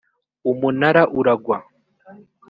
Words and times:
umunara 0.51 1.01
uragwa 1.19 1.57